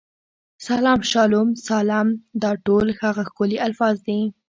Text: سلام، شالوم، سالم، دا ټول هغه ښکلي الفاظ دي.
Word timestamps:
سلام، 0.67 0.99
شالوم، 1.11 1.49
سالم، 1.67 2.07
دا 2.41 2.51
ټول 2.65 2.85
هغه 3.01 3.21
ښکلي 3.29 3.57
الفاظ 3.67 3.95
دي. 4.07 4.19